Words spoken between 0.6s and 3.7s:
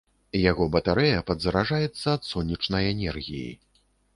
батарэя падзараджаецца ад сонечнай энергіі.